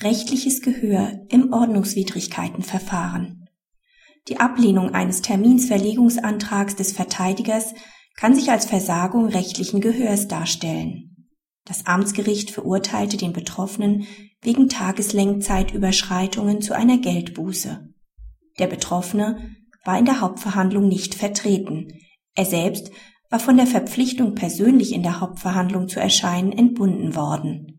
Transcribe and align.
Rechtliches 0.00 0.62
Gehör 0.62 1.26
im 1.28 1.52
Ordnungswidrigkeitenverfahren. 1.52 3.48
Die 4.28 4.38
Ablehnung 4.38 4.94
eines 4.94 5.22
Terminsverlegungsantrags 5.22 6.76
des 6.76 6.92
Verteidigers 6.92 7.74
kann 8.14 8.32
sich 8.32 8.52
als 8.52 8.66
Versagung 8.66 9.26
rechtlichen 9.26 9.80
Gehörs 9.80 10.28
darstellen. 10.28 11.26
Das 11.64 11.86
Amtsgericht 11.86 12.52
verurteilte 12.52 13.16
den 13.16 13.32
Betroffenen 13.32 14.06
wegen 14.40 14.68
Tageslängzeitüberschreitungen 14.68 16.62
zu 16.62 16.76
einer 16.76 16.98
Geldbuße. 16.98 17.92
Der 18.60 18.68
Betroffene 18.68 19.50
war 19.84 19.98
in 19.98 20.04
der 20.04 20.20
Hauptverhandlung 20.20 20.86
nicht 20.86 21.16
vertreten. 21.16 21.88
Er 22.36 22.44
selbst 22.44 22.92
war 23.30 23.40
von 23.40 23.56
der 23.56 23.66
Verpflichtung, 23.66 24.36
persönlich 24.36 24.92
in 24.92 25.02
der 25.02 25.20
Hauptverhandlung 25.20 25.88
zu 25.88 25.98
erscheinen, 25.98 26.52
entbunden 26.52 27.16
worden. 27.16 27.77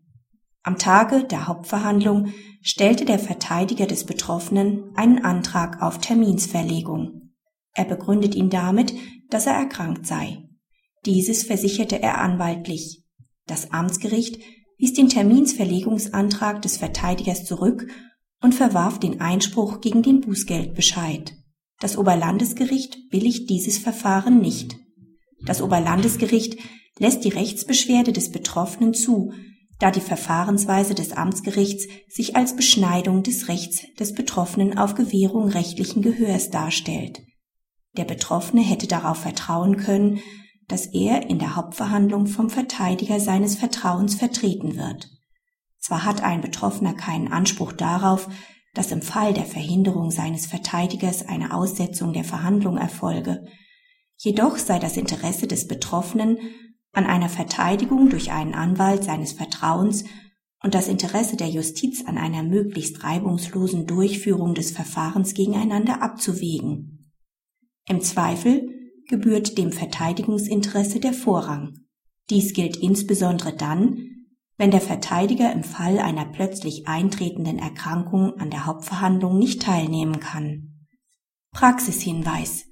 Am 0.69 0.77
Tage 0.77 1.23
der 1.23 1.47
Hauptverhandlung 1.47 2.31
stellte 2.61 3.03
der 3.03 3.17
Verteidiger 3.17 3.87
des 3.87 4.03
Betroffenen 4.03 4.91
einen 4.95 5.25
Antrag 5.25 5.81
auf 5.81 5.97
Terminsverlegung. 5.97 7.31
Er 7.73 7.85
begründet 7.85 8.35
ihn 8.35 8.51
damit, 8.51 8.93
dass 9.31 9.47
er 9.47 9.53
erkrankt 9.53 10.05
sei. 10.05 10.47
Dieses 11.07 11.41
versicherte 11.41 11.99
er 12.03 12.21
anwaltlich. 12.21 13.03
Das 13.47 13.71
Amtsgericht 13.71 14.37
wies 14.77 14.93
den 14.93 15.09
Terminsverlegungsantrag 15.09 16.61
des 16.61 16.77
Verteidigers 16.77 17.45
zurück 17.45 17.87
und 18.39 18.53
verwarf 18.53 18.99
den 18.99 19.21
Einspruch 19.21 19.81
gegen 19.81 20.03
den 20.03 20.21
Bußgeldbescheid. 20.21 21.33
Das 21.79 21.97
Oberlandesgericht 21.97 23.09
billigt 23.09 23.49
dieses 23.49 23.79
Verfahren 23.79 24.39
nicht. 24.39 24.77
Das 25.47 25.63
Oberlandesgericht 25.63 26.59
lässt 26.99 27.23
die 27.23 27.29
Rechtsbeschwerde 27.29 28.13
des 28.13 28.29
Betroffenen 28.29 28.93
zu, 28.93 29.33
da 29.79 29.91
die 29.91 30.01
Verfahrensweise 30.01 30.93
des 30.93 31.13
Amtsgerichts 31.13 31.87
sich 32.07 32.35
als 32.35 32.55
Beschneidung 32.55 33.23
des 33.23 33.47
Rechts 33.47 33.83
des 33.97 34.13
Betroffenen 34.13 34.77
auf 34.77 34.93
Gewährung 34.93 35.47
rechtlichen 35.47 36.01
Gehörs 36.01 36.49
darstellt. 36.49 37.21
Der 37.97 38.03
Betroffene 38.03 38.61
hätte 38.61 38.87
darauf 38.87 39.17
vertrauen 39.17 39.77
können, 39.77 40.19
dass 40.67 40.85
er 40.85 41.29
in 41.29 41.39
der 41.39 41.55
Hauptverhandlung 41.55 42.27
vom 42.27 42.49
Verteidiger 42.49 43.19
seines 43.19 43.55
Vertrauens 43.55 44.15
vertreten 44.15 44.77
wird. 44.77 45.09
Zwar 45.79 46.05
hat 46.05 46.21
ein 46.21 46.41
Betroffener 46.41 46.93
keinen 46.93 47.31
Anspruch 47.31 47.71
darauf, 47.71 48.29
dass 48.73 48.91
im 48.91 49.01
Fall 49.01 49.33
der 49.33 49.45
Verhinderung 49.45 50.11
seines 50.11 50.45
Verteidigers 50.45 51.27
eine 51.27 51.53
Aussetzung 51.53 52.13
der 52.13 52.23
Verhandlung 52.23 52.77
erfolge, 52.77 53.45
jedoch 54.17 54.57
sei 54.57 54.77
das 54.77 54.97
Interesse 54.97 55.47
des 55.47 55.67
Betroffenen 55.67 56.37
an 56.91 57.05
einer 57.05 57.29
Verteidigung 57.29 58.09
durch 58.09 58.31
einen 58.31 58.53
Anwalt 58.53 59.03
seines 59.03 59.33
Vertrauens 59.33 60.03
und 60.63 60.73
das 60.73 60.87
Interesse 60.87 61.37
der 61.37 61.47
Justiz 61.47 62.05
an 62.05 62.17
einer 62.17 62.43
möglichst 62.43 63.03
reibungslosen 63.03 63.87
Durchführung 63.87 64.55
des 64.55 64.71
Verfahrens 64.71 65.33
gegeneinander 65.33 66.01
abzuwägen. 66.01 67.13
Im 67.87 68.01
Zweifel 68.01 68.69
gebührt 69.07 69.57
dem 69.57 69.71
Verteidigungsinteresse 69.71 70.99
der 70.99 71.13
Vorrang. 71.13 71.79
Dies 72.29 72.53
gilt 72.53 72.77
insbesondere 72.77 73.55
dann, 73.55 74.05
wenn 74.57 74.71
der 74.71 74.81
Verteidiger 74.81 75.51
im 75.53 75.63
Fall 75.63 75.99
einer 75.99 76.25
plötzlich 76.25 76.87
eintretenden 76.87 77.59
Erkrankung 77.59 78.37
an 78.37 78.51
der 78.51 78.65
Hauptverhandlung 78.65 79.39
nicht 79.39 79.61
teilnehmen 79.61 80.19
kann. 80.19 80.85
Praxishinweis 81.51 82.68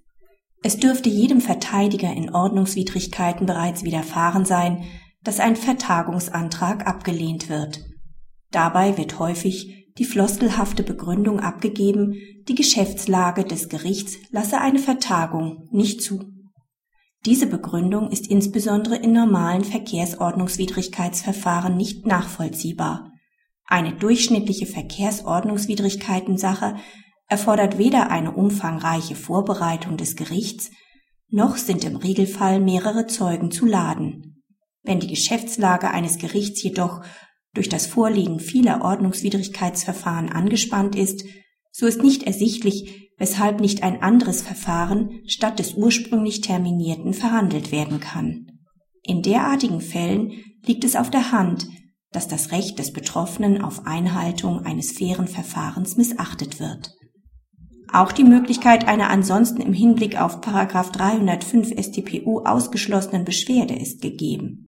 es 0.63 0.77
dürfte 0.77 1.09
jedem 1.09 1.41
Verteidiger 1.41 2.11
in 2.11 2.33
Ordnungswidrigkeiten 2.33 3.45
bereits 3.45 3.83
widerfahren 3.83 4.45
sein, 4.45 4.85
dass 5.23 5.39
ein 5.39 5.55
Vertagungsantrag 5.55 6.87
abgelehnt 6.87 7.49
wird. 7.49 7.85
Dabei 8.51 8.97
wird 8.97 9.19
häufig 9.19 9.87
die 9.97 10.05
floskelhafte 10.05 10.83
Begründung 10.83 11.39
abgegeben, 11.39 12.15
die 12.47 12.55
Geschäftslage 12.55 13.43
des 13.43 13.69
Gerichts 13.69 14.17
lasse 14.31 14.59
eine 14.61 14.79
Vertagung 14.79 15.67
nicht 15.71 16.01
zu. 16.01 16.23
Diese 17.25 17.47
Begründung 17.47 18.11
ist 18.11 18.27
insbesondere 18.27 18.95
in 18.95 19.11
normalen 19.11 19.63
Verkehrsordnungswidrigkeitsverfahren 19.63 21.75
nicht 21.75 22.05
nachvollziehbar. 22.05 23.11
Eine 23.65 23.93
durchschnittliche 23.93 24.65
Verkehrsordnungswidrigkeitensache 24.65 26.75
erfordert 27.27 27.77
weder 27.77 28.09
eine 28.09 28.31
umfangreiche 28.31 29.15
Vorbereitung 29.15 29.97
des 29.97 30.15
Gerichts, 30.15 30.71
noch 31.29 31.57
sind 31.57 31.83
im 31.83 31.97
Regelfall 31.97 32.59
mehrere 32.59 33.07
Zeugen 33.07 33.51
zu 33.51 33.65
laden. 33.65 34.43
Wenn 34.83 34.99
die 34.99 35.07
Geschäftslage 35.07 35.89
eines 35.89 36.17
Gerichts 36.17 36.63
jedoch 36.63 37.01
durch 37.53 37.67
das 37.67 37.87
Vorliegen 37.87 38.39
vieler 38.39 38.81
Ordnungswidrigkeitsverfahren 38.81 40.29
angespannt 40.29 40.95
ist, 40.95 41.25
so 41.71 41.85
ist 41.85 42.01
nicht 42.01 42.23
ersichtlich, 42.23 43.11
weshalb 43.17 43.59
nicht 43.59 43.83
ein 43.83 44.01
anderes 44.01 44.41
Verfahren 44.41 45.21
statt 45.27 45.59
des 45.59 45.73
ursprünglich 45.73 46.41
terminierten 46.41 47.13
verhandelt 47.13 47.71
werden 47.71 47.99
kann. 47.99 48.47
In 49.03 49.21
derartigen 49.21 49.81
Fällen 49.81 50.31
liegt 50.65 50.83
es 50.83 50.95
auf 50.95 51.09
der 51.09 51.31
Hand, 51.31 51.67
dass 52.11 52.27
das 52.27 52.51
Recht 52.51 52.79
des 52.79 52.93
Betroffenen 52.93 53.61
auf 53.61 53.85
Einhaltung 53.85 54.65
eines 54.65 54.91
fairen 54.91 55.27
Verfahrens 55.27 55.97
missachtet 55.97 56.59
wird. 56.59 56.91
Auch 57.91 58.11
die 58.11 58.23
Möglichkeit 58.23 58.87
einer 58.87 59.09
ansonsten 59.09 59.61
im 59.61 59.73
Hinblick 59.73 60.19
auf§ 60.19 60.41
305 60.91 61.73
StPU 61.79 62.39
ausgeschlossenen 62.39 63.23
Beschwerde 63.23 63.75
ist 63.75 64.01
gegeben 64.01 64.65